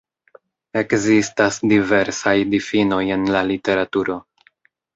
[0.79, 4.21] Ekzistas diversaj difinoj en la literaturo.